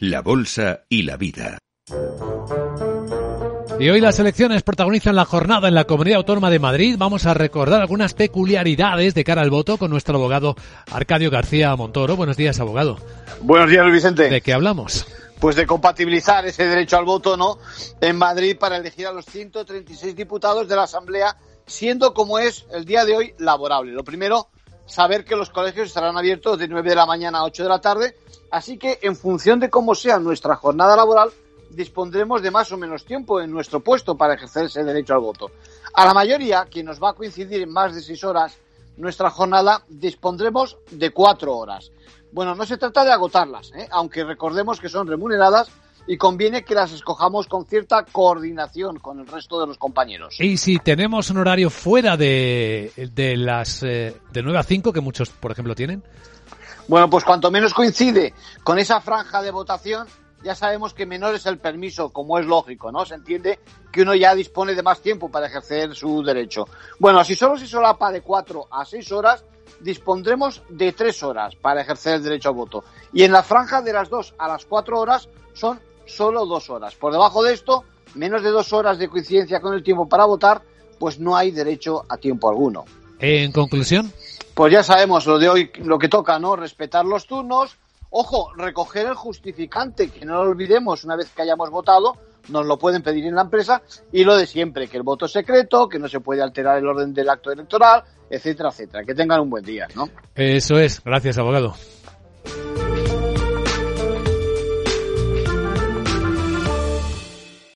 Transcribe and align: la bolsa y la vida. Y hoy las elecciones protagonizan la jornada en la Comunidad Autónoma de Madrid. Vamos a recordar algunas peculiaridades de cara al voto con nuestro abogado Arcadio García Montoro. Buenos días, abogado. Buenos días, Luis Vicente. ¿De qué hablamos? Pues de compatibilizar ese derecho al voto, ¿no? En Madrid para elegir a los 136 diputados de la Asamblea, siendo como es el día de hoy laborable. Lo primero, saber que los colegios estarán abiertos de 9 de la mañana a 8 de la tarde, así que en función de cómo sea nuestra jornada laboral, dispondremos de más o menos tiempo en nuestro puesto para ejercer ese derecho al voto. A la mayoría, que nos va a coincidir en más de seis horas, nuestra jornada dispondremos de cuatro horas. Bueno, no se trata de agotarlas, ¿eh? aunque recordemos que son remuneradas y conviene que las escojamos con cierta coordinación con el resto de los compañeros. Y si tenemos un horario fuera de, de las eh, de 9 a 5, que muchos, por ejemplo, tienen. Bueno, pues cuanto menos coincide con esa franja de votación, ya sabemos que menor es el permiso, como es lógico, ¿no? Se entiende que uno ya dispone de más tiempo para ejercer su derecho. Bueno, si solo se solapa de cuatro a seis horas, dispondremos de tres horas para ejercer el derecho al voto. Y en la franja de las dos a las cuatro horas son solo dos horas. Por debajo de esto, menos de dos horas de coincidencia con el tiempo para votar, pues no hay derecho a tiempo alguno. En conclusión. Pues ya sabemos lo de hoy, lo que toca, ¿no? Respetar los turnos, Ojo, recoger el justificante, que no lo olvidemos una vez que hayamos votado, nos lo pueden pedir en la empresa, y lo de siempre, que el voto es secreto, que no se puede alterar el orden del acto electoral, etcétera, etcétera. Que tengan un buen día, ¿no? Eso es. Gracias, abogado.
la 0.00 0.22
bolsa 0.22 0.84
y 0.88 1.02
la 1.02 1.16
vida. 1.16 1.58
Y 3.80 3.90
hoy 3.90 4.00
las 4.00 4.20
elecciones 4.20 4.62
protagonizan 4.62 5.16
la 5.16 5.24
jornada 5.24 5.66
en 5.66 5.74
la 5.74 5.86
Comunidad 5.86 6.18
Autónoma 6.18 6.50
de 6.50 6.60
Madrid. 6.60 6.94
Vamos 6.96 7.26
a 7.26 7.34
recordar 7.34 7.80
algunas 7.80 8.14
peculiaridades 8.14 9.14
de 9.14 9.24
cara 9.24 9.42
al 9.42 9.50
voto 9.50 9.76
con 9.76 9.90
nuestro 9.90 10.14
abogado 10.14 10.54
Arcadio 10.92 11.32
García 11.32 11.74
Montoro. 11.74 12.14
Buenos 12.14 12.36
días, 12.36 12.60
abogado. 12.60 12.98
Buenos 13.40 13.70
días, 13.70 13.82
Luis 13.82 13.94
Vicente. 13.94 14.30
¿De 14.30 14.40
qué 14.40 14.52
hablamos? 14.52 15.04
Pues 15.40 15.56
de 15.56 15.66
compatibilizar 15.66 16.46
ese 16.46 16.66
derecho 16.66 16.96
al 16.96 17.04
voto, 17.04 17.36
¿no? 17.36 17.58
En 18.00 18.16
Madrid 18.16 18.56
para 18.56 18.76
elegir 18.76 19.08
a 19.08 19.12
los 19.12 19.24
136 19.24 20.14
diputados 20.14 20.68
de 20.68 20.76
la 20.76 20.84
Asamblea, 20.84 21.36
siendo 21.66 22.14
como 22.14 22.38
es 22.38 22.66
el 22.72 22.84
día 22.84 23.04
de 23.04 23.16
hoy 23.16 23.34
laborable. 23.38 23.90
Lo 23.92 24.04
primero, 24.04 24.48
saber 24.86 25.24
que 25.24 25.36
los 25.36 25.50
colegios 25.50 25.88
estarán 25.88 26.16
abiertos 26.16 26.58
de 26.58 26.68
9 26.68 26.88
de 26.88 26.96
la 26.96 27.06
mañana 27.06 27.38
a 27.38 27.44
8 27.44 27.64
de 27.64 27.68
la 27.68 27.80
tarde, 27.80 28.14
así 28.50 28.78
que 28.78 28.98
en 29.02 29.16
función 29.16 29.60
de 29.60 29.70
cómo 29.70 29.94
sea 29.94 30.18
nuestra 30.18 30.56
jornada 30.56 30.96
laboral, 30.96 31.30
dispondremos 31.70 32.42
de 32.42 32.50
más 32.50 32.72
o 32.72 32.76
menos 32.76 33.04
tiempo 33.04 33.40
en 33.40 33.50
nuestro 33.50 33.80
puesto 33.80 34.16
para 34.16 34.34
ejercer 34.34 34.66
ese 34.66 34.84
derecho 34.84 35.14
al 35.14 35.20
voto. 35.20 35.50
A 35.94 36.04
la 36.04 36.14
mayoría, 36.14 36.66
que 36.70 36.82
nos 36.82 37.02
va 37.02 37.10
a 37.10 37.14
coincidir 37.14 37.62
en 37.62 37.72
más 37.72 37.94
de 37.94 38.00
seis 38.00 38.22
horas, 38.24 38.58
nuestra 38.96 39.30
jornada 39.30 39.84
dispondremos 39.88 40.76
de 40.90 41.10
cuatro 41.10 41.56
horas. 41.56 41.90
Bueno, 42.32 42.54
no 42.54 42.66
se 42.66 42.76
trata 42.76 43.04
de 43.04 43.12
agotarlas, 43.12 43.72
¿eh? 43.74 43.88
aunque 43.90 44.24
recordemos 44.24 44.80
que 44.80 44.88
son 44.88 45.06
remuneradas 45.06 45.70
y 46.08 46.16
conviene 46.16 46.64
que 46.64 46.74
las 46.74 46.90
escojamos 46.92 47.46
con 47.46 47.66
cierta 47.66 48.02
coordinación 48.04 48.98
con 48.98 49.20
el 49.20 49.26
resto 49.26 49.60
de 49.60 49.66
los 49.66 49.76
compañeros. 49.76 50.36
Y 50.40 50.56
si 50.56 50.78
tenemos 50.78 51.28
un 51.28 51.36
horario 51.36 51.68
fuera 51.68 52.16
de, 52.16 52.90
de 53.14 53.36
las 53.36 53.82
eh, 53.82 54.16
de 54.32 54.42
9 54.42 54.58
a 54.58 54.62
5, 54.62 54.92
que 54.92 55.02
muchos, 55.02 55.28
por 55.28 55.52
ejemplo, 55.52 55.74
tienen. 55.74 56.02
Bueno, 56.88 57.10
pues 57.10 57.24
cuanto 57.24 57.50
menos 57.50 57.74
coincide 57.74 58.32
con 58.64 58.78
esa 58.78 59.02
franja 59.02 59.42
de 59.42 59.50
votación, 59.50 60.08
ya 60.42 60.54
sabemos 60.54 60.94
que 60.94 61.04
menor 61.04 61.34
es 61.34 61.44
el 61.44 61.58
permiso, 61.58 62.08
como 62.08 62.38
es 62.38 62.46
lógico, 62.46 62.90
¿no? 62.90 63.04
Se 63.04 63.14
entiende 63.14 63.58
que 63.92 64.00
uno 64.00 64.14
ya 64.14 64.34
dispone 64.34 64.74
de 64.74 64.82
más 64.82 65.02
tiempo 65.02 65.30
para 65.30 65.48
ejercer 65.48 65.94
su 65.94 66.22
derecho. 66.22 66.66
Bueno, 66.98 67.22
si 67.22 67.34
solo 67.34 67.58
se 67.58 67.66
solapa 67.66 68.10
de 68.10 68.22
cuatro 68.22 68.66
a 68.70 68.86
seis 68.86 69.12
horas, 69.12 69.44
dispondremos 69.80 70.62
de 70.70 70.92
tres 70.92 71.22
horas 71.22 71.54
para 71.56 71.82
ejercer 71.82 72.14
el 72.14 72.22
derecho 72.22 72.48
al 72.48 72.54
voto. 72.54 72.84
Y 73.12 73.24
en 73.24 73.32
la 73.32 73.42
franja 73.42 73.82
de 73.82 73.92
las 73.92 74.08
dos 74.08 74.34
a 74.38 74.48
las 74.48 74.64
cuatro 74.64 74.98
horas 74.98 75.28
son 75.52 75.80
solo 76.08 76.46
dos 76.46 76.70
horas. 76.70 76.94
Por 76.96 77.12
debajo 77.12 77.42
de 77.42 77.54
esto, 77.54 77.84
menos 78.14 78.42
de 78.42 78.50
dos 78.50 78.72
horas 78.72 78.98
de 78.98 79.08
coincidencia 79.08 79.60
con 79.60 79.74
el 79.74 79.82
tiempo 79.82 80.08
para 80.08 80.24
votar, 80.24 80.62
pues 80.98 81.18
no 81.20 81.36
hay 81.36 81.50
derecho 81.50 82.04
a 82.08 82.16
tiempo 82.16 82.48
alguno. 82.48 82.84
En 83.20 83.52
conclusión. 83.52 84.12
Pues 84.54 84.72
ya 84.72 84.82
sabemos 84.82 85.26
lo 85.26 85.38
de 85.38 85.48
hoy, 85.48 85.70
lo 85.84 85.98
que 85.98 86.08
toca, 86.08 86.38
¿no? 86.38 86.56
Respetar 86.56 87.04
los 87.04 87.26
turnos, 87.26 87.78
Ojo, 88.10 88.52
recoger 88.56 89.06
el 89.06 89.14
justificante, 89.14 90.08
que 90.08 90.24
no 90.24 90.42
lo 90.42 90.50
olvidemos 90.50 91.04
una 91.04 91.16
vez 91.16 91.28
que 91.30 91.42
hayamos 91.42 91.70
votado, 91.70 92.16
nos 92.48 92.64
lo 92.64 92.78
pueden 92.78 93.02
pedir 93.02 93.26
en 93.26 93.34
la 93.34 93.42
empresa, 93.42 93.82
y 94.12 94.24
lo 94.24 94.36
de 94.36 94.46
siempre, 94.46 94.88
que 94.88 94.96
el 94.96 95.02
voto 95.02 95.26
es 95.26 95.32
secreto, 95.32 95.88
que 95.88 95.98
no 95.98 96.08
se 96.08 96.20
puede 96.20 96.42
alterar 96.42 96.78
el 96.78 96.86
orden 96.86 97.12
del 97.12 97.28
acto 97.28 97.52
electoral, 97.52 98.02
etcétera, 98.30 98.70
etcétera. 98.70 99.04
Que 99.04 99.14
tengan 99.14 99.40
un 99.40 99.50
buen 99.50 99.64
día, 99.64 99.86
¿no? 99.94 100.08
Eso 100.34 100.78
es. 100.78 101.02
Gracias, 101.04 101.36
abogado. 101.36 101.74